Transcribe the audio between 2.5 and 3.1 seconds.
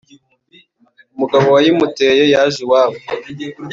iwabo